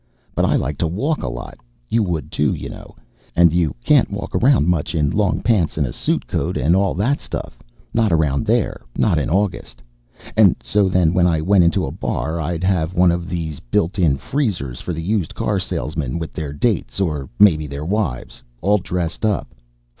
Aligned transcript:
But 0.33 0.45
I 0.45 0.55
like 0.55 0.79
to 0.79 0.87
walk 0.87 1.21
a 1.21 1.29
lot. 1.29 1.59
You 1.87 2.01
would, 2.01 2.31
too, 2.31 2.55
you 2.55 2.69
know. 2.71 2.95
And 3.35 3.53
you 3.53 3.75
can't 3.85 4.09
walk 4.09 4.33
around 4.33 4.65
much 4.65 4.95
in 4.95 5.11
long 5.11 5.41
pants 5.43 5.77
and 5.77 5.85
a 5.85 5.93
suit 5.93 6.25
coat 6.25 6.57
and 6.57 6.75
all 6.75 6.95
that 6.95 7.19
stuff. 7.19 7.59
Not 7.93 8.11
around 8.11 8.47
there. 8.47 8.81
Not 8.97 9.19
in 9.19 9.29
August. 9.29 9.83
And 10.35 10.55
so 10.63 10.89
then, 10.89 11.13
when 11.13 11.27
I 11.27 11.39
went 11.39 11.65
into 11.65 11.85
a 11.85 11.91
bar, 11.91 12.39
it'd 12.49 12.63
have 12.63 12.95
one 12.95 13.11
of 13.11 13.29
those 13.29 13.59
built 13.59 13.99
in 13.99 14.17
freezers 14.17 14.81
for 14.81 14.91
the 14.91 15.03
used 15.03 15.35
car 15.35 15.59
salesmen 15.59 16.17
with 16.17 16.33
their 16.33 16.51
dates, 16.51 16.99
or 16.99 17.29
maybe 17.37 17.67
their 17.67 17.85
wives, 17.85 18.41
all 18.61 18.79
dressed 18.79 19.23
up. 19.23 19.53